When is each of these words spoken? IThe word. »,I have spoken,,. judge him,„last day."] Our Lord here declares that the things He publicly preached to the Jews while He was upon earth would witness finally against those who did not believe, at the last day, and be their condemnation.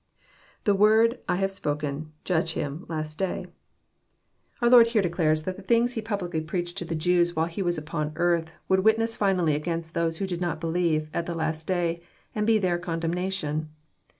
IThe 0.65 0.75
word. 0.75 1.19
»,I 1.29 1.35
have 1.35 1.51
spoken,,. 1.51 2.11
judge 2.23 2.53
him,„last 2.53 3.19
day."] 3.19 3.45
Our 4.59 4.67
Lord 4.67 4.87
here 4.87 5.01
declares 5.03 5.43
that 5.43 5.57
the 5.57 5.61
things 5.61 5.93
He 5.93 6.01
publicly 6.01 6.41
preached 6.41 6.79
to 6.79 6.85
the 6.85 6.95
Jews 6.95 7.35
while 7.35 7.45
He 7.45 7.61
was 7.61 7.77
upon 7.77 8.13
earth 8.15 8.49
would 8.67 8.79
witness 8.79 9.15
finally 9.15 9.53
against 9.53 9.93
those 9.93 10.17
who 10.17 10.25
did 10.25 10.41
not 10.41 10.59
believe, 10.59 11.11
at 11.13 11.27
the 11.27 11.35
last 11.35 11.67
day, 11.67 12.01
and 12.33 12.47
be 12.47 12.57
their 12.57 12.79
condemnation. 12.79 13.69